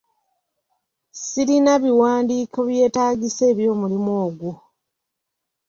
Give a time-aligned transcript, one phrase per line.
[1.23, 4.51] Sirina biwandiiko byetaagisa eby'omulimu ogwo.